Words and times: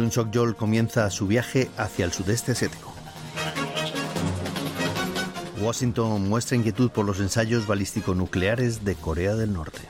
Jun 0.00 0.10
Suk 0.10 0.30
Yeol 0.30 0.56
comienza 0.56 1.10
su 1.10 1.26
viaje 1.26 1.68
hacia 1.76 2.06
el 2.06 2.12
sudeste 2.12 2.52
asiático. 2.52 2.94
Washington 5.60 6.26
muestra 6.26 6.56
inquietud 6.56 6.90
por 6.90 7.04
los 7.04 7.20
ensayos 7.20 7.66
balístico-nucleares 7.66 8.82
de 8.82 8.94
Corea 8.94 9.34
del 9.34 9.52
Norte. 9.52 9.80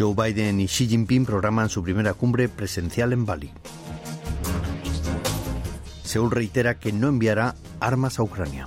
Joe 0.00 0.14
Biden 0.14 0.62
y 0.62 0.66
Xi 0.66 0.88
Jinping 0.88 1.26
programan 1.26 1.68
su 1.68 1.82
primera 1.82 2.14
cumbre 2.14 2.48
presencial 2.48 3.12
en 3.12 3.26
Bali. 3.26 3.50
Seúl 6.04 6.30
reitera 6.30 6.78
que 6.78 6.90
no 6.90 7.08
enviará 7.08 7.54
armas 7.80 8.18
a 8.18 8.22
Ucrania. 8.22 8.66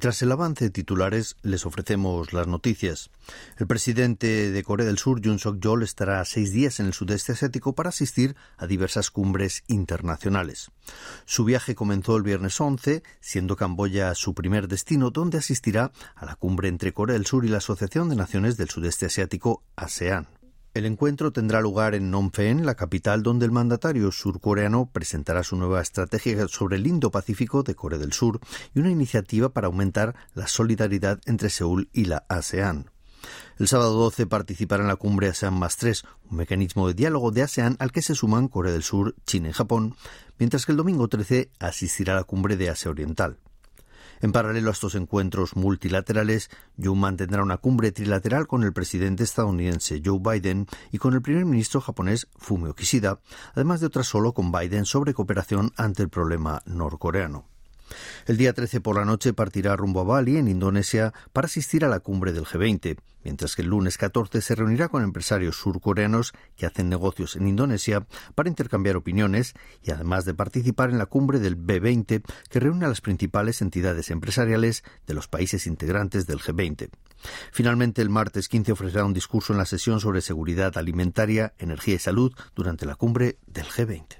Tras 0.00 0.22
el 0.22 0.30
avance 0.30 0.66
de 0.66 0.70
titulares, 0.70 1.36
les 1.42 1.66
ofrecemos 1.66 2.32
las 2.32 2.46
noticias. 2.46 3.10
El 3.56 3.66
presidente 3.66 4.50
de 4.50 4.62
Corea 4.62 4.86
del 4.86 4.98
Sur, 4.98 5.20
Yoon 5.20 5.38
Suk-yeol, 5.38 5.82
estará 5.82 6.24
seis 6.24 6.52
días 6.52 6.78
en 6.78 6.86
el 6.86 6.92
sudeste 6.92 7.32
asiático 7.32 7.74
para 7.74 7.88
asistir 7.88 8.36
a 8.56 8.66
diversas 8.66 9.10
cumbres 9.10 9.64
internacionales. 9.66 10.70
Su 11.24 11.44
viaje 11.44 11.74
comenzó 11.74 12.16
el 12.16 12.22
viernes 12.22 12.60
11, 12.60 13.02
siendo 13.20 13.56
Camboya 13.56 14.14
su 14.14 14.34
primer 14.34 14.68
destino, 14.68 15.10
donde 15.10 15.38
asistirá 15.38 15.90
a 16.14 16.26
la 16.26 16.36
cumbre 16.36 16.68
entre 16.68 16.92
Corea 16.92 17.14
del 17.14 17.26
Sur 17.26 17.44
y 17.44 17.48
la 17.48 17.58
Asociación 17.58 18.08
de 18.08 18.16
Naciones 18.16 18.56
del 18.56 18.70
Sudeste 18.70 19.06
Asiático, 19.06 19.64
ASEAN. 19.74 20.37
El 20.78 20.86
encuentro 20.86 21.32
tendrá 21.32 21.60
lugar 21.60 21.96
en 21.96 22.04
Phnom 22.04 22.30
Penh, 22.30 22.64
la 22.64 22.76
capital, 22.76 23.24
donde 23.24 23.44
el 23.44 23.50
mandatario 23.50 24.12
surcoreano 24.12 24.88
presentará 24.92 25.42
su 25.42 25.56
nueva 25.56 25.80
estrategia 25.80 26.46
sobre 26.46 26.76
el 26.76 26.86
Indo-Pacífico 26.86 27.64
de 27.64 27.74
Corea 27.74 27.98
del 27.98 28.12
Sur 28.12 28.38
y 28.76 28.78
una 28.78 28.92
iniciativa 28.92 29.48
para 29.48 29.66
aumentar 29.66 30.14
la 30.34 30.46
solidaridad 30.46 31.18
entre 31.26 31.50
Seúl 31.50 31.88
y 31.92 32.04
la 32.04 32.24
ASEAN. 32.28 32.92
El 33.58 33.66
sábado 33.66 33.94
12 33.94 34.28
participará 34.28 34.84
en 34.84 34.88
la 34.88 34.94
cumbre 34.94 35.26
ASEAN 35.26 35.58
más 35.58 35.78
3, 35.78 36.04
un 36.30 36.36
mecanismo 36.36 36.86
de 36.86 36.94
diálogo 36.94 37.32
de 37.32 37.42
ASEAN 37.42 37.74
al 37.80 37.90
que 37.90 38.00
se 38.00 38.14
suman 38.14 38.46
Corea 38.46 38.72
del 38.72 38.84
Sur, 38.84 39.16
China 39.26 39.48
y 39.48 39.54
Japón, 39.54 39.96
mientras 40.38 40.64
que 40.64 40.70
el 40.70 40.78
domingo 40.78 41.08
13 41.08 41.50
asistirá 41.58 42.12
a 42.12 42.18
la 42.18 42.22
cumbre 42.22 42.56
de 42.56 42.70
Asia 42.70 42.92
Oriental. 42.92 43.38
En 44.20 44.32
paralelo 44.32 44.70
a 44.70 44.72
estos 44.72 44.94
encuentros 44.94 45.56
multilaterales, 45.56 46.50
Jun 46.82 47.00
mantendrá 47.00 47.42
una 47.42 47.58
cumbre 47.58 47.92
trilateral 47.92 48.46
con 48.46 48.64
el 48.64 48.72
presidente 48.72 49.24
estadounidense 49.24 50.02
Joe 50.04 50.18
Biden 50.20 50.66
y 50.90 50.98
con 50.98 51.14
el 51.14 51.22
primer 51.22 51.44
ministro 51.44 51.80
japonés 51.80 52.28
Fumio 52.36 52.74
Kishida, 52.74 53.20
además 53.54 53.80
de 53.80 53.86
otra 53.86 54.02
solo 54.02 54.32
con 54.32 54.50
Biden 54.50 54.84
sobre 54.84 55.14
cooperación 55.14 55.72
ante 55.76 56.02
el 56.02 56.08
problema 56.08 56.62
norcoreano. 56.66 57.57
El 58.26 58.36
día 58.36 58.52
13 58.52 58.80
por 58.80 58.96
la 58.96 59.04
noche 59.04 59.32
partirá 59.32 59.76
rumbo 59.76 60.00
a 60.00 60.04
Bali, 60.04 60.36
en 60.36 60.48
Indonesia, 60.48 61.12
para 61.32 61.46
asistir 61.46 61.84
a 61.84 61.88
la 61.88 62.00
cumbre 62.00 62.32
del 62.32 62.44
G20, 62.44 62.98
mientras 63.24 63.56
que 63.56 63.62
el 63.62 63.68
lunes 63.68 63.98
14 63.98 64.40
se 64.40 64.54
reunirá 64.54 64.88
con 64.88 65.02
empresarios 65.02 65.56
surcoreanos 65.56 66.32
que 66.56 66.66
hacen 66.66 66.88
negocios 66.88 67.36
en 67.36 67.46
Indonesia 67.46 68.06
para 68.34 68.48
intercambiar 68.48 68.96
opiniones 68.96 69.54
y 69.82 69.90
además 69.90 70.24
de 70.24 70.34
participar 70.34 70.90
en 70.90 70.98
la 70.98 71.06
cumbre 71.06 71.38
del 71.38 71.56
B20 71.56 72.22
que 72.48 72.60
reúne 72.60 72.86
a 72.86 72.88
las 72.88 73.00
principales 73.00 73.62
entidades 73.62 74.10
empresariales 74.10 74.84
de 75.06 75.14
los 75.14 75.28
países 75.28 75.66
integrantes 75.66 76.26
del 76.26 76.40
G20. 76.40 76.90
Finalmente, 77.52 78.02
el 78.02 78.10
martes 78.10 78.48
15 78.48 78.72
ofrecerá 78.72 79.04
un 79.04 79.12
discurso 79.12 79.52
en 79.52 79.58
la 79.58 79.66
sesión 79.66 80.00
sobre 80.00 80.20
seguridad 80.20 80.76
alimentaria, 80.78 81.54
energía 81.58 81.94
y 81.94 81.98
salud 81.98 82.32
durante 82.54 82.86
la 82.86 82.94
cumbre 82.94 83.38
del 83.46 83.66
G20. 83.66 84.17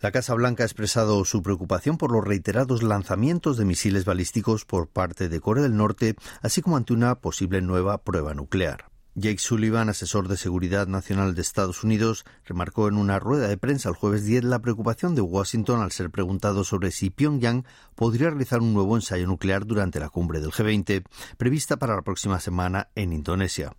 La 0.00 0.12
Casa 0.12 0.32
Blanca 0.32 0.62
ha 0.62 0.66
expresado 0.66 1.22
su 1.26 1.42
preocupación 1.42 1.98
por 1.98 2.10
los 2.10 2.24
reiterados 2.24 2.82
lanzamientos 2.82 3.58
de 3.58 3.66
misiles 3.66 4.06
balísticos 4.06 4.64
por 4.64 4.88
parte 4.88 5.28
de 5.28 5.40
Corea 5.40 5.62
del 5.62 5.76
Norte, 5.76 6.16
así 6.40 6.62
como 6.62 6.78
ante 6.78 6.94
una 6.94 7.16
posible 7.16 7.60
nueva 7.60 8.02
prueba 8.02 8.32
nuclear. 8.32 8.86
Jake 9.14 9.38
Sullivan, 9.38 9.90
asesor 9.90 10.28
de 10.28 10.38
Seguridad 10.38 10.86
Nacional 10.86 11.34
de 11.34 11.42
Estados 11.42 11.84
Unidos, 11.84 12.24
remarcó 12.46 12.88
en 12.88 12.96
una 12.96 13.18
rueda 13.18 13.46
de 13.46 13.58
prensa 13.58 13.90
el 13.90 13.94
jueves 13.94 14.24
10 14.24 14.44
la 14.44 14.60
preocupación 14.60 15.14
de 15.14 15.20
Washington 15.20 15.82
al 15.82 15.92
ser 15.92 16.08
preguntado 16.10 16.64
sobre 16.64 16.92
si 16.92 17.10
Pyongyang 17.10 17.66
podría 17.94 18.30
realizar 18.30 18.60
un 18.60 18.72
nuevo 18.72 18.96
ensayo 18.96 19.26
nuclear 19.26 19.66
durante 19.66 20.00
la 20.00 20.08
cumbre 20.08 20.40
del 20.40 20.52
G20, 20.52 21.04
prevista 21.36 21.76
para 21.76 21.96
la 21.96 22.02
próxima 22.02 22.40
semana 22.40 22.88
en 22.94 23.12
Indonesia. 23.12 23.74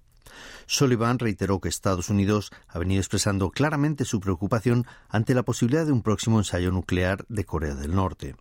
Sullivan 0.65 1.19
reiteró 1.19 1.59
que 1.59 1.69
Estados 1.69 2.09
Unidos 2.09 2.51
ha 2.67 2.79
venido 2.79 2.99
expresando 2.99 3.51
claramente 3.51 4.05
su 4.05 4.19
preocupación 4.19 4.85
ante 5.09 5.33
la 5.33 5.43
posibilidad 5.43 5.85
de 5.85 5.91
un 5.91 6.01
próximo 6.01 6.39
ensayo 6.39 6.71
nuclear 6.71 7.25
de 7.29 7.45
Corea 7.45 7.75
del 7.75 7.95
Norte. 7.95 8.35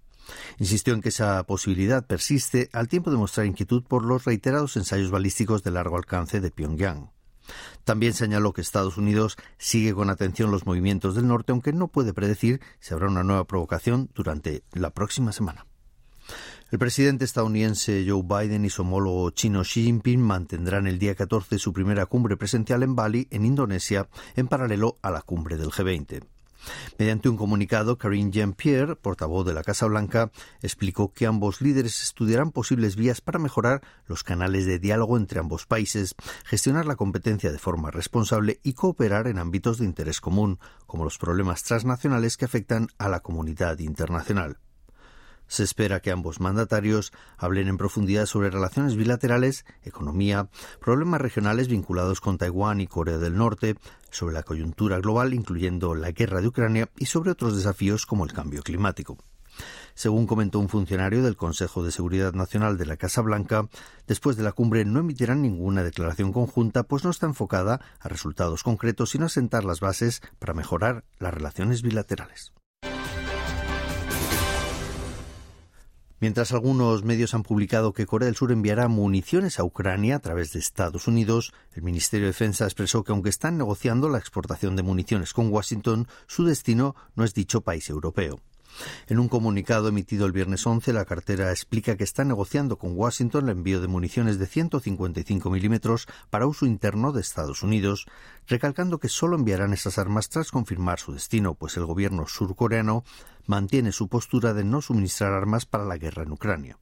Insistió 0.59 0.95
en 0.95 1.01
que 1.01 1.09
esa 1.09 1.43
posibilidad 1.45 2.06
persiste 2.06 2.71
al 2.73 2.89
tiempo 2.89 3.11
de 3.11 3.17
mostrar 3.17 3.47
inquietud 3.47 3.83
por 3.83 4.05
los 4.05 4.25
reiterados 4.25 4.77
ensayos 4.77 5.11
balísticos 5.11 5.62
de 5.62 5.71
largo 5.71 5.97
alcance 5.97 6.41
de 6.41 6.51
Pyongyang. 6.51 7.11
También 7.84 8.12
señaló 8.15 8.53
que 8.53 8.61
Estados 8.61 8.97
Unidos 8.97 9.37
sigue 9.59 9.95
con 9.95 10.11
atención 10.11 10.51
los 10.51 10.67
movimientos 10.67 11.15
del 11.15 11.27
norte, 11.27 11.53
aunque 11.53 11.72
no 11.72 11.89
puede 11.89 12.15
predecir 12.15 12.61
si 12.78 12.95
habrá 12.95 13.09
una 13.09 13.25
nueva 13.25 13.47
provocación 13.47 14.11
durante 14.15 14.62
la 14.72 14.91
próxima 14.91 15.33
semana. 15.33 15.67
El 16.71 16.79
presidente 16.79 17.25
estadounidense 17.25 18.07
Joe 18.09 18.23
Biden 18.23 18.65
y 18.65 18.71
su 18.71 18.83
homólogo 18.83 19.31
chino 19.31 19.63
Xi 19.63 19.83
Jinping 19.83 20.21
mantendrán 20.21 20.87
el 20.87 21.01
día 21.01 21.17
14 21.17 21.59
su 21.59 21.73
primera 21.73 22.07
cumbre 22.07 22.37
presencial 22.37 22.85
en 22.85 22.95
Bali, 22.95 23.27
en 23.33 23.45
Indonesia, 23.45 24.09
en 24.37 24.47
paralelo 24.47 24.97
a 25.03 25.11
la 25.11 25.23
cumbre 25.23 25.57
del 25.57 25.73
G20. 25.73 26.23
Mediante 26.97 27.29
un 27.29 27.37
comunicado, 27.37 27.99
Karine 27.99 28.31
Jean-Pierre, 28.31 28.95
portavoz 28.95 29.45
de 29.45 29.53
la 29.53 29.65
Casa 29.65 29.87
Blanca, 29.87 30.31
explicó 30.63 31.13
que 31.13 31.27
ambos 31.27 31.61
líderes 31.61 32.05
estudiarán 32.05 32.53
posibles 32.53 32.95
vías 32.95 33.21
para 33.21 33.41
mejorar 33.41 33.83
los 34.07 34.23
canales 34.23 34.65
de 34.65 34.79
diálogo 34.79 35.17
entre 35.17 35.41
ambos 35.41 35.67
países, 35.67 36.15
gestionar 36.45 36.87
la 36.87 36.95
competencia 36.95 37.51
de 37.51 37.59
forma 37.59 37.91
responsable 37.91 38.61
y 38.63 38.75
cooperar 38.75 39.27
en 39.27 39.41
ámbitos 39.41 39.79
de 39.79 39.87
interés 39.87 40.21
común, 40.21 40.61
como 40.87 41.03
los 41.03 41.19
problemas 41.19 41.65
transnacionales 41.65 42.37
que 42.37 42.45
afectan 42.45 42.87
a 42.97 43.09
la 43.09 43.19
comunidad 43.19 43.81
internacional. 43.81 44.59
Se 45.50 45.65
espera 45.65 45.99
que 45.99 46.12
ambos 46.12 46.38
mandatarios 46.38 47.12
hablen 47.37 47.66
en 47.66 47.77
profundidad 47.77 48.27
sobre 48.27 48.50
relaciones 48.50 48.94
bilaterales, 48.94 49.65
economía, 49.83 50.49
problemas 50.81 51.21
regionales 51.21 51.66
vinculados 51.66 52.21
con 52.21 52.38
Taiwán 52.38 52.81
y 52.81 52.87
Corea 52.87 53.19
del 53.19 53.37
Norte, 53.37 53.75
sobre 54.12 54.33
la 54.33 54.44
coyuntura 54.44 55.00
global, 55.00 55.34
incluyendo 55.34 55.97
la 55.97 56.12
guerra 56.12 56.41
de 56.41 56.47
Ucrania, 56.47 56.89
y 56.97 57.06
sobre 57.06 57.33
otros 57.33 57.56
desafíos 57.56 58.06
como 58.06 58.25
el 58.25 58.33
cambio 58.33 58.62
climático. 58.62 59.19
Según 59.94 60.28
comentó 60.28 60.60
un 60.60 60.69
funcionario 60.69 61.21
del 61.21 61.37
Consejo 61.37 61.83
de 61.83 61.91
Seguridad 61.91 62.33
Nacional 62.33 62.78
de 62.78 62.87
la 62.87 62.97
Casa 62.97 63.21
Blanca, 63.21 63.69
después 64.06 64.37
de 64.37 64.44
la 64.44 64.53
cumbre 64.53 64.84
no 64.84 65.00
emitirán 65.00 65.43
ninguna 65.43 65.83
declaración 65.83 66.33
conjunta, 66.33 66.84
pues 66.84 67.03
no 67.03 67.10
está 67.10 67.27
enfocada 67.27 67.81
a 67.99 68.09
resultados 68.09 68.62
concretos, 68.62 69.10
sino 69.10 69.27
a 69.27 69.28
sentar 69.28 69.65
las 69.65 69.81
bases 69.81 70.22
para 70.39 70.55
mejorar 70.55 71.05
las 71.19 71.34
relaciones 71.34 71.83
bilaterales. 71.83 72.53
Mientras 76.21 76.53
algunos 76.53 77.03
medios 77.03 77.33
han 77.33 77.43
publicado 77.43 77.95
que 77.95 78.05
Corea 78.05 78.27
del 78.27 78.37
Sur 78.37 78.53
enviará 78.53 78.89
municiones 78.89 79.59
a 79.59 79.65
Ucrania 79.65 80.17
a 80.17 80.19
través 80.19 80.53
de 80.53 80.59
Estados 80.59 81.09
Unidos, 81.09 81.55
el 81.72 81.83
Ministerio 81.83 82.27
de 82.27 82.33
Defensa 82.33 82.67
expresó 82.67 83.05
que 83.05 83.13
aunque 83.13 83.31
están 83.31 83.57
negociando 83.57 84.11
la 84.11 84.19
exportación 84.19 84.77
de 84.77 84.83
municiones 84.83 85.33
con 85.33 85.51
Washington, 85.51 86.09
su 86.27 86.45
destino 86.45 86.95
no 87.15 87.25
es 87.25 87.33
dicho 87.33 87.63
país 87.63 87.89
europeo. 87.89 88.39
En 89.09 89.19
un 89.19 89.28
comunicado 89.28 89.89
emitido 89.89 90.27
el 90.27 90.33
viernes 90.33 90.67
11, 90.67 90.93
la 90.93 91.05
cartera 91.05 91.51
explica 91.51 91.97
que 91.97 92.05
está 92.05 92.25
negociando 92.25 92.77
con 92.77 92.97
Washington 92.97 93.45
el 93.45 93.57
envío 93.57 93.81
de 93.81 93.89
municiones 93.89 94.39
de 94.39 94.47
155 94.47 95.51
milímetros 95.51 96.07
para 96.31 96.47
uso 96.47 96.67
interno 96.67 97.13
de 97.13 97.21
Estados 97.21 97.63
Unidos, 97.63 98.07
recalcando 98.47 98.99
que 98.99 99.09
solo 99.09 99.37
enviarán 99.37 99.72
esas 99.72 99.99
armas 99.99 100.28
tras 100.28 100.51
confirmar 100.51 100.99
su 100.99 101.13
destino, 101.13 101.55
pues 101.55 101.77
el 101.77 101.87
gobierno 101.87 102.27
surcoreano 102.27 103.05
mantiene 103.47 103.93
su 103.93 104.09
postura 104.09 104.55
de 104.55 104.65
no 104.65 104.83
suministrar 104.83 105.33
armas 105.33 105.66
para 105.66 105.84
la 105.84 105.99
guerra 105.99 106.23
en 106.23 106.33
Ucrania. 106.33 106.78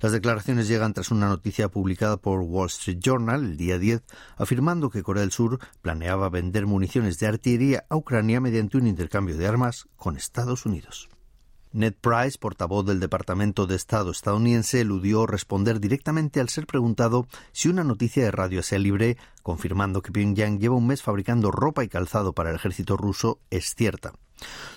Las 0.00 0.12
declaraciones 0.12 0.68
llegan 0.68 0.92
tras 0.92 1.10
una 1.10 1.28
noticia 1.28 1.68
publicada 1.68 2.16
por 2.16 2.40
Wall 2.40 2.66
Street 2.66 2.98
Journal 3.00 3.44
el 3.44 3.56
día 3.56 3.78
10, 3.78 4.02
afirmando 4.36 4.90
que 4.90 5.02
Corea 5.02 5.22
del 5.22 5.32
Sur 5.32 5.58
planeaba 5.80 6.28
vender 6.28 6.66
municiones 6.66 7.18
de 7.18 7.26
artillería 7.26 7.84
a 7.88 7.96
Ucrania 7.96 8.40
mediante 8.40 8.76
un 8.76 8.86
intercambio 8.86 9.36
de 9.36 9.46
armas 9.46 9.88
con 9.96 10.16
Estados 10.16 10.66
Unidos. 10.66 11.08
Ned 11.74 11.94
Price, 11.94 12.36
portavoz 12.38 12.84
del 12.84 13.00
Departamento 13.00 13.66
de 13.66 13.76
Estado 13.76 14.10
estadounidense, 14.10 14.82
eludió 14.82 15.26
responder 15.26 15.80
directamente 15.80 16.38
al 16.38 16.50
ser 16.50 16.66
preguntado 16.66 17.26
si 17.52 17.68
una 17.68 17.82
noticia 17.82 18.22
de 18.24 18.30
Radio 18.30 18.60
Asia 18.60 18.78
Libre, 18.78 19.16
confirmando 19.42 20.02
que 20.02 20.12
Pyongyang 20.12 20.58
lleva 20.58 20.76
un 20.76 20.86
mes 20.86 21.02
fabricando 21.02 21.50
ropa 21.50 21.82
y 21.82 21.88
calzado 21.88 22.34
para 22.34 22.50
el 22.50 22.56
ejército 22.56 22.98
ruso, 22.98 23.40
es 23.48 23.74
cierta. 23.74 24.12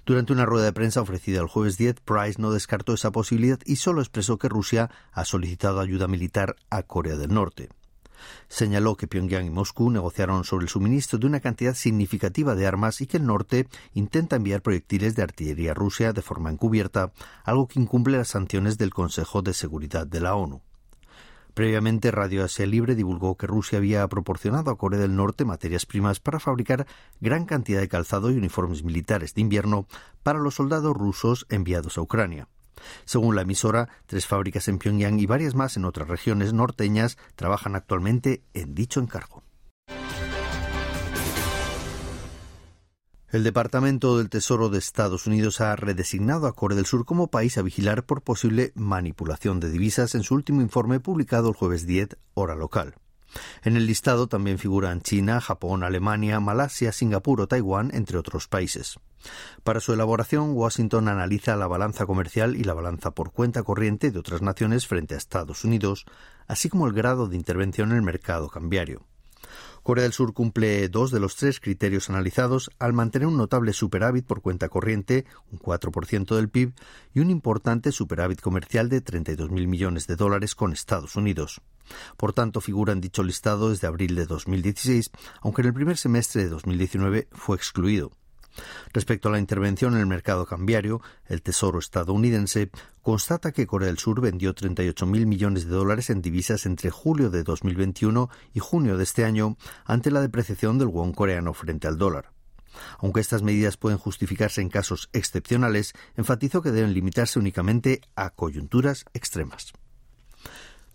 Durante 0.06 0.34
una 0.34 0.46
rueda 0.46 0.66
de 0.66 0.74
prensa 0.74 1.02
ofrecida 1.02 1.42
el 1.42 1.48
jueves 1.48 1.78
10, 1.78 2.02
Price 2.02 2.42
no 2.42 2.52
descartó 2.52 2.94
esa 2.94 3.12
posibilidad 3.12 3.60
y 3.66 3.78
solo 3.78 4.02
expresó 4.02 4.38
que 4.38 4.50
Rusia 4.50 4.90
ha 5.12 5.26
solicitado 5.26 5.80
ayuda 5.80 6.08
militar 6.08 6.56
a 6.70 6.84
Corea 6.84 7.16
del 7.16 7.34
Norte. 7.34 7.70
Señaló 8.48 8.96
que 8.96 9.08
Pyongyang 9.08 9.46
y 9.46 9.50
Moscú 9.50 9.90
negociaron 9.90 10.44
sobre 10.44 10.66
el 10.66 10.70
suministro 10.70 11.20
de 11.20 11.28
una 11.28 11.40
cantidad 11.40 11.74
significativa 11.74 12.56
de 12.56 12.68
armas 12.68 13.02
y 13.02 13.08
que 13.08 13.18
el 13.18 13.26
norte 13.26 13.68
intenta 13.94 14.36
enviar 14.36 14.62
proyectiles 14.62 15.16
de 15.16 15.24
artillería 15.24 15.72
a 15.72 15.76
Rusia 15.76 16.14
de 16.14 16.22
forma 16.22 16.52
encubierta, 16.52 17.12
algo 17.44 17.68
que 17.68 17.80
incumple 17.80 18.18
las 18.18 18.30
sanciones 18.30 18.78
del 18.78 18.94
Consejo 18.94 19.42
de 19.42 19.54
Seguridad 19.54 20.08
de 20.08 20.22
la 20.22 20.36
ONU. 20.36 20.62
Previamente, 21.56 22.12
Radio 22.12 22.44
Asia 22.44 22.66
Libre 22.66 22.96
divulgó 22.96 23.38
que 23.38 23.48
Rusia 23.48 23.78
había 23.78 24.06
proporcionado 24.10 24.72
a 24.72 24.78
Corea 24.78 25.00
del 25.00 25.16
Norte 25.16 25.46
materias 25.46 25.86
primas 25.86 26.19
para 26.19 26.42
fabricar 26.42 26.86
gran 27.22 27.46
cantidad 27.46 27.80
de 27.80 27.88
calzado 27.88 28.30
y 28.30 28.36
uniformes 28.36 28.84
militares 28.84 29.34
de 29.34 29.40
invierno 29.40 29.88
para 30.22 30.40
los 30.40 30.56
soldados 30.56 30.94
rusos 30.94 31.46
enviados 31.50 31.98
a 31.98 32.02
Ucrania. 32.02 32.50
Según 33.06 33.38
la 33.38 33.44
emisora, 33.44 33.88
tres 34.06 34.28
fábricas 34.28 34.68
en 34.68 34.80
Pyongyang 34.80 35.18
y 35.18 35.28
varias 35.28 35.56
más 35.56 35.78
en 35.78 35.86
otras 35.86 36.10
regiones 36.10 36.52
norteñas 36.52 37.18
trabajan 37.38 37.78
actualmente 37.78 38.44
en 38.54 38.75
dicho 38.75 39.00
encargo. 39.00 39.44
El 43.36 43.44
Departamento 43.44 44.18
del 44.18 44.30
Tesoro 44.30 44.70
de 44.70 44.78
Estados 44.78 45.28
Unidos 45.28 45.60
ha 45.60 45.76
redesignado 45.76 46.48
a 46.48 46.56
Corea 46.56 46.78
del 46.78 46.86
Sur 46.86 47.04
como 47.04 47.28
país 47.28 47.58
a 47.58 47.64
vigilar 47.64 48.06
por 48.06 48.22
posible 48.22 48.72
manipulación 48.76 49.60
de 49.60 49.70
divisas 49.70 50.16
en 50.16 50.24
su 50.24 50.36
último 50.36 50.62
informe 50.62 51.02
publicado 51.02 51.50
el 51.50 51.54
jueves 51.54 51.86
10, 51.86 52.16
hora 52.34 52.56
local. 52.56 52.96
En 53.66 53.76
el 53.76 53.88
listado 53.88 54.28
también 54.28 54.58
figuran 54.58 55.02
China, 55.02 55.42
Japón, 55.42 55.84
Alemania, 55.84 56.40
Malasia, 56.40 56.94
Singapur 56.94 57.42
o 57.42 57.48
Taiwán, 57.48 57.92
entre 57.94 58.18
otros 58.18 58.48
países. 58.48 59.00
Para 59.66 59.81
su 59.81 59.92
elaboración, 59.92 60.52
Washington 60.54 61.10
analiza 61.10 61.58
la 61.58 61.68
balanza 61.68 62.06
comercial 62.06 62.56
y 62.56 62.64
la 62.64 62.74
balanza 62.74 63.12
por 63.12 63.34
cuenta 63.34 63.64
corriente 63.64 64.12
de 64.12 64.20
otras 64.20 64.42
naciones 64.44 64.88
frente 64.88 65.14
a 65.14 65.18
Estados 65.18 65.66
Unidos, 65.66 66.06
así 66.48 66.70
como 66.70 66.88
el 66.88 66.94
grado 66.94 67.28
de 67.28 67.36
intervención 67.36 67.92
en 67.92 67.98
el 67.98 68.04
mercado 68.04 68.48
cambiario. 68.48 69.06
Corea 69.84 70.04
del 70.04 70.13
Sur 70.13 70.34
cumple 70.34 70.90
dos 70.90 71.12
de 71.12 71.19
los 71.19 71.36
tres 71.36 71.60
criterios 71.60 72.10
analizados 72.10 72.72
al 72.80 72.94
mantener 72.94 73.28
un 73.28 73.38
notable 73.38 73.74
superávit 73.74 74.25
por 74.25 74.42
cuenta 74.42 74.69
corriente, 74.69 75.25
un 75.52 75.60
4% 75.60 76.36
del 76.36 76.50
PIB, 76.50 76.74
y 77.13 77.19
un 77.19 77.30
importante 77.30 77.92
superávit 77.92 78.42
comercial 78.42 78.90
de 78.90 79.04
32.000 79.04 79.68
millones 79.68 80.07
de 80.07 80.16
dólares 80.16 80.56
con 80.56 80.74
Estados 80.74 81.16
Unidos. 81.16 81.62
Por 82.18 82.34
tanto, 82.34 82.62
figura 82.62 82.94
en 82.94 83.02
dicho 83.02 83.24
listado 83.24 83.69
desde 83.69 83.88
abril 83.88 84.16
de 84.16 84.25
2016, 84.25 85.12
aunque 85.42 85.62
en 85.62 85.68
el 85.68 85.74
primer 85.74 85.98
semestre 85.98 86.44
de 86.44 86.50
2019 86.50 87.28
fue 87.31 87.56
excluido. 87.56 88.12
Respecto 88.94 89.30
a 89.30 89.31
la 89.31 89.40
intervención 89.40 89.94
en 89.94 90.00
el 90.00 90.06
mercado 90.06 90.46
cambiario, 90.46 91.02
el 91.28 91.42
Tesoro 91.42 91.80
estadounidense 91.80 92.69
constata 93.02 93.52
que 93.52 93.68
Corea 93.68 93.88
del 93.88 93.98
Sur 93.98 94.22
vendió 94.22 94.56
38.000 94.56 95.25
millones 95.25 95.66
de 95.66 95.72
dólares 95.72 96.10
en 96.10 96.22
divisas 96.22 96.66
entre 96.66 96.90
julio 96.90 97.30
de 97.30 97.44
2021 97.44 98.30
y 98.54 98.60
junio 98.60 98.98
de 98.98 99.04
este 99.04 99.25
año 99.25 99.57
ante 99.86 100.12
la 100.12 100.22
depreciación 100.22 100.78
del 100.78 100.88
won 100.88 101.13
coreano 101.13 101.54
frente 101.54 101.88
al 101.88 101.98
dólar. 101.98 102.31
Aunque 103.00 103.22
estas 103.22 103.42
medidas 103.42 103.78
pueden 103.78 103.98
justificarse 103.98 104.62
en 104.62 104.69
casos 104.69 105.10
excepcionales, 105.13 105.94
enfatizó 106.16 106.62
que 106.62 106.72
deben 106.72 106.94
limitarse 106.94 107.40
únicamente 107.40 108.02
a 108.16 108.31
coyunturas 108.31 109.06
extremas. 109.13 109.74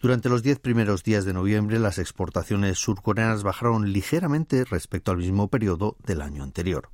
Durante 0.00 0.30
los 0.30 0.42
diez 0.42 0.58
primeros 0.58 1.02
días 1.02 1.26
de 1.26 1.34
noviembre, 1.34 1.78
las 1.78 1.98
exportaciones 1.98 2.78
surcoreanas 2.78 3.42
bajaron 3.42 3.92
ligeramente 3.92 4.64
respecto 4.64 5.10
al 5.10 5.18
mismo 5.18 5.48
periodo 5.48 5.96
del 6.06 6.22
año 6.22 6.42
anterior. 6.42 6.88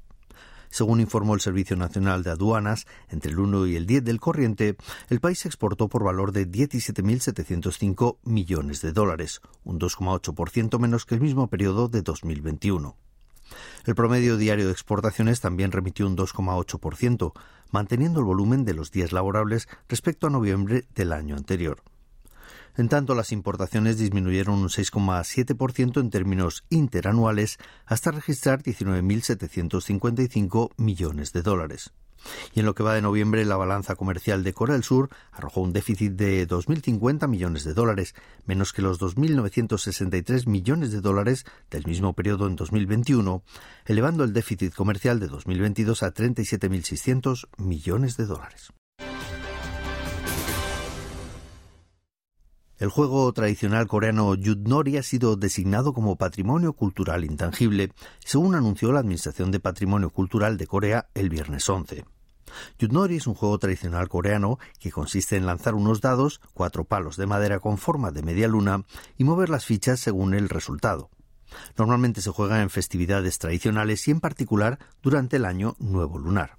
Según 0.70 1.00
informó 1.00 1.34
el 1.34 1.40
Servicio 1.40 1.76
Nacional 1.76 2.22
de 2.22 2.30
Aduanas, 2.30 2.86
entre 3.08 3.30
el 3.30 3.38
1 3.38 3.66
y 3.66 3.76
el 3.76 3.86
10 3.86 4.04
del 4.04 4.20
corriente, 4.20 4.76
el 5.08 5.20
país 5.20 5.46
exportó 5.46 5.88
por 5.88 6.04
valor 6.04 6.32
de 6.32 6.48
17.705 6.50 8.18
millones 8.24 8.80
de 8.82 8.92
dólares, 8.92 9.40
un 9.64 9.78
2,8% 9.78 10.78
menos 10.78 11.06
que 11.06 11.14
el 11.14 11.20
mismo 11.20 11.48
periodo 11.48 11.88
de 11.88 12.02
2021. 12.02 12.96
El 13.84 13.94
promedio 13.94 14.36
diario 14.36 14.66
de 14.66 14.72
exportaciones 14.72 15.40
también 15.40 15.72
remitió 15.72 16.06
un 16.06 16.16
2,8%, 16.16 17.32
manteniendo 17.70 18.20
el 18.20 18.26
volumen 18.26 18.64
de 18.64 18.74
los 18.74 18.90
días 18.90 19.12
laborables 19.12 19.68
respecto 19.88 20.26
a 20.26 20.30
noviembre 20.30 20.84
del 20.94 21.12
año 21.12 21.36
anterior. 21.36 21.82
En 22.76 22.88
tanto, 22.88 23.14
las 23.14 23.32
importaciones 23.32 23.96
disminuyeron 23.96 24.58
un 24.58 24.68
6,7% 24.68 26.00
en 26.00 26.10
términos 26.10 26.64
interanuales 26.68 27.58
hasta 27.86 28.10
registrar 28.10 28.62
19.755 28.62 30.72
millones 30.76 31.32
de 31.32 31.42
dólares. 31.42 31.92
Y 32.54 32.60
en 32.60 32.66
lo 32.66 32.74
que 32.74 32.82
va 32.82 32.94
de 32.94 33.02
noviembre, 33.02 33.44
la 33.44 33.56
balanza 33.56 33.94
comercial 33.94 34.42
de 34.42 34.52
Corea 34.52 34.74
del 34.74 34.84
Sur 34.84 35.10
arrojó 35.32 35.60
un 35.60 35.72
déficit 35.72 36.12
de 36.12 36.46
2.050 36.46 37.28
millones 37.28 37.64
de 37.64 37.74
dólares, 37.74 38.14
menos 38.44 38.72
que 38.72 38.82
los 38.82 39.00
2.963 39.00 40.46
millones 40.46 40.92
de 40.92 41.00
dólares 41.00 41.44
del 41.70 41.86
mismo 41.86 42.14
periodo 42.14 42.46
en 42.46 42.56
2021, 42.56 43.42
elevando 43.84 44.24
el 44.24 44.32
déficit 44.32 44.74
comercial 44.74 45.20
de 45.20 45.28
2022 45.28 46.02
a 46.02 46.12
37.600 46.12 47.48
millones 47.58 48.16
de 48.16 48.26
dólares. 48.26 48.72
El 52.78 52.90
juego 52.90 53.32
tradicional 53.32 53.86
coreano 53.86 54.34
Yutnori 54.34 54.98
ha 54.98 55.02
sido 55.02 55.36
designado 55.36 55.94
como 55.94 56.16
Patrimonio 56.16 56.74
Cultural 56.74 57.24
Intangible, 57.24 57.90
según 58.22 58.54
anunció 58.54 58.92
la 58.92 59.00
Administración 59.00 59.50
de 59.50 59.60
Patrimonio 59.60 60.10
Cultural 60.10 60.58
de 60.58 60.66
Corea 60.66 61.08
el 61.14 61.30
viernes 61.30 61.66
11. 61.66 62.04
Yutnori 62.78 63.16
es 63.16 63.26
un 63.26 63.34
juego 63.34 63.58
tradicional 63.58 64.10
coreano 64.10 64.58
que 64.78 64.92
consiste 64.92 65.36
en 65.36 65.46
lanzar 65.46 65.74
unos 65.74 66.02
dados, 66.02 66.42
cuatro 66.52 66.84
palos 66.84 67.16
de 67.16 67.26
madera 67.26 67.60
con 67.60 67.78
forma 67.78 68.10
de 68.10 68.22
media 68.22 68.46
luna, 68.46 68.84
y 69.16 69.24
mover 69.24 69.48
las 69.48 69.64
fichas 69.64 69.98
según 69.98 70.34
el 70.34 70.50
resultado. 70.50 71.08
Normalmente 71.78 72.20
se 72.20 72.30
juega 72.30 72.60
en 72.60 72.68
festividades 72.68 73.38
tradicionales 73.38 74.06
y 74.06 74.10
en 74.10 74.20
particular 74.20 74.78
durante 75.00 75.36
el 75.36 75.46
año 75.46 75.76
nuevo 75.78 76.18
lunar. 76.18 76.58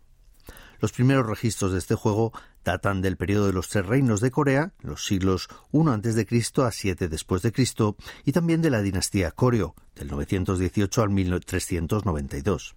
Los 0.80 0.92
primeros 0.92 1.25
registros 1.28 1.72
de 1.72 1.80
este 1.80 1.96
juego 1.96 2.34
datan 2.68 3.02
del 3.02 3.16
periodo 3.16 3.48
de 3.48 3.54
los 3.54 3.69
tres 3.69 3.86
reinos 3.86 4.19
de 4.19 4.30
Corea, 4.30 4.74
los 4.81 5.06
siglos 5.06 5.48
I 5.72 5.80
a.C. 5.88 6.62
a 6.62 6.72
7 6.72 7.08
después 7.08 7.42
de 7.42 7.54
Cristo, 7.54 7.96
y 8.26 8.33
también 8.33 8.62
de 8.62 8.69
la 8.69 8.81
dinastía 8.81 9.31
Koryo, 9.31 9.74
del 9.95 10.09
918 10.09 11.02
al 11.02 11.09
1392. 11.09 12.76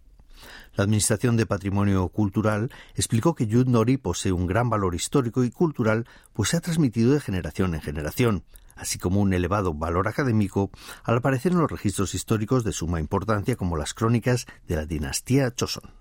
La 0.76 0.85
Administración 0.85 1.37
de 1.37 1.44
Patrimonio 1.44 2.09
Cultural 2.09 2.70
explicó 2.94 3.35
que 3.35 3.49
Yud 3.49 3.66
Nori 3.66 3.97
posee 3.97 4.30
un 4.30 4.47
gran 4.47 4.70
valor 4.70 4.94
histórico 4.94 5.42
y 5.42 5.50
cultural, 5.50 6.06
pues 6.32 6.50
se 6.50 6.56
ha 6.56 6.61
transmitido 6.61 7.12
de 7.12 7.20
generación 7.20 7.75
en 7.75 7.80
generación, 7.80 8.44
así 8.76 8.99
como 8.99 9.20
un 9.20 9.35
elevado 9.35 9.75
valor 9.75 10.06
académico 10.06 10.70
al 11.02 11.16
aparecer 11.16 11.50
en 11.50 11.59
los 11.59 11.70
registros 11.70 12.14
históricos 12.14 12.62
de 12.62 12.73
suma 12.73 13.00
importancia 13.00 13.56
como 13.56 13.76
las 13.76 13.92
crónicas 13.92 14.47
de 14.68 14.76
la 14.76 14.87
dinastía 14.87 15.52
Choson. 15.52 16.00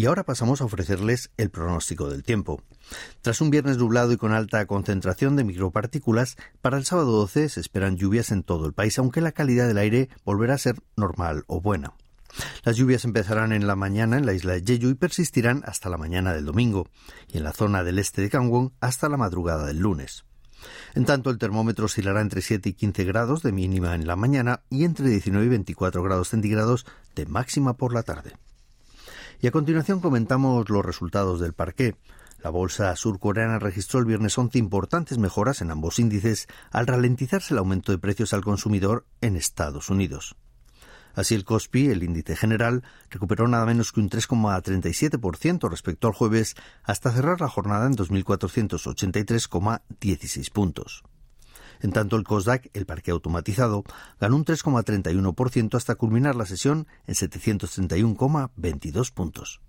Y 0.00 0.06
ahora 0.06 0.24
pasamos 0.24 0.62
a 0.62 0.64
ofrecerles 0.64 1.30
el 1.36 1.50
pronóstico 1.50 2.08
del 2.08 2.22
tiempo. 2.22 2.62
Tras 3.20 3.42
un 3.42 3.50
viernes 3.50 3.76
nublado 3.76 4.12
y 4.12 4.16
con 4.16 4.32
alta 4.32 4.64
concentración 4.64 5.36
de 5.36 5.44
micropartículas, 5.44 6.38
para 6.62 6.78
el 6.78 6.86
sábado 6.86 7.12
12 7.12 7.50
se 7.50 7.60
esperan 7.60 7.98
lluvias 7.98 8.30
en 8.30 8.42
todo 8.42 8.64
el 8.64 8.72
país, 8.72 8.98
aunque 8.98 9.20
la 9.20 9.32
calidad 9.32 9.68
del 9.68 9.76
aire 9.76 10.08
volverá 10.24 10.54
a 10.54 10.58
ser 10.58 10.76
normal 10.96 11.44
o 11.48 11.60
buena. 11.60 11.92
Las 12.64 12.76
lluvias 12.76 13.04
empezarán 13.04 13.52
en 13.52 13.66
la 13.66 13.76
mañana 13.76 14.16
en 14.16 14.24
la 14.24 14.32
isla 14.32 14.54
de 14.54 14.64
Jeju 14.64 14.88
y 14.88 14.94
persistirán 14.94 15.62
hasta 15.66 15.90
la 15.90 15.98
mañana 15.98 16.32
del 16.32 16.46
domingo, 16.46 16.88
y 17.28 17.36
en 17.36 17.44
la 17.44 17.52
zona 17.52 17.84
del 17.84 17.98
este 17.98 18.22
de 18.22 18.30
Gangwon 18.30 18.72
hasta 18.80 19.10
la 19.10 19.18
madrugada 19.18 19.66
del 19.66 19.80
lunes. 19.80 20.24
En 20.94 21.04
tanto, 21.04 21.28
el 21.28 21.36
termómetro 21.36 21.84
oscilará 21.84 22.22
entre 22.22 22.40
7 22.40 22.70
y 22.70 22.72
15 22.72 23.04
grados 23.04 23.42
de 23.42 23.52
mínima 23.52 23.94
en 23.94 24.06
la 24.06 24.16
mañana 24.16 24.62
y 24.70 24.84
entre 24.84 25.10
19 25.10 25.44
y 25.44 25.50
24 25.50 26.02
grados 26.02 26.30
centígrados 26.30 26.86
de 27.14 27.26
máxima 27.26 27.74
por 27.76 27.92
la 27.92 28.02
tarde. 28.02 28.32
Y 29.42 29.46
a 29.46 29.52
continuación 29.52 30.00
comentamos 30.00 30.68
los 30.68 30.84
resultados 30.84 31.40
del 31.40 31.54
parqué. 31.54 31.96
La 32.42 32.50
bolsa 32.50 32.94
surcoreana 32.94 33.58
registró 33.58 33.98
el 33.98 34.04
viernes 34.04 34.36
11 34.36 34.58
importantes 34.58 35.16
mejoras 35.16 35.62
en 35.62 35.70
ambos 35.70 35.98
índices 35.98 36.46
al 36.70 36.86
ralentizarse 36.86 37.54
el 37.54 37.58
aumento 37.58 37.90
de 37.90 37.98
precios 37.98 38.34
al 38.34 38.44
consumidor 38.44 39.06
en 39.22 39.36
Estados 39.36 39.88
Unidos. 39.88 40.36
Así 41.14 41.34
el 41.34 41.44
COSPI, 41.44 41.88
el 41.88 42.02
índice 42.02 42.36
general, 42.36 42.82
recuperó 43.08 43.48
nada 43.48 43.64
menos 43.66 43.92
que 43.92 44.00
un 44.00 44.10
3,37% 44.10 45.70
respecto 45.70 46.06
al 46.06 46.14
jueves 46.14 46.54
hasta 46.84 47.10
cerrar 47.10 47.40
la 47.40 47.48
jornada 47.48 47.86
en 47.86 47.96
2.483,16 47.96 50.52
puntos. 50.52 51.02
En 51.80 51.92
tanto, 51.92 52.16
el 52.16 52.24
COSDAC, 52.24 52.70
el 52.74 52.86
parque 52.86 53.10
automatizado, 53.10 53.84
ganó 54.20 54.36
un 54.36 54.44
3,31% 54.44 55.74
hasta 55.76 55.94
culminar 55.94 56.36
la 56.36 56.46
sesión 56.46 56.86
en 57.06 57.14
731,22 57.14 59.12
puntos. 59.12 59.60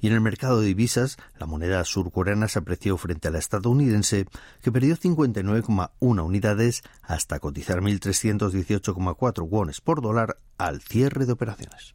Y 0.00 0.08
en 0.08 0.12
el 0.12 0.20
mercado 0.20 0.60
de 0.60 0.66
divisas, 0.66 1.16
la 1.38 1.46
moneda 1.46 1.84
surcoreana 1.84 2.48
se 2.48 2.58
apreció 2.58 2.96
frente 2.96 3.28
a 3.28 3.30
la 3.30 3.38
estadounidense, 3.38 4.26
que 4.62 4.72
perdió 4.72 4.96
59,1 4.96 6.24
unidades 6.24 6.82
hasta 7.02 7.40
cotizar 7.40 7.80
1.318,4 7.80 9.48
wones 9.48 9.80
por 9.80 10.02
dólar 10.02 10.38
al 10.58 10.80
cierre 10.82 11.26
de 11.26 11.32
operaciones. 11.32 11.94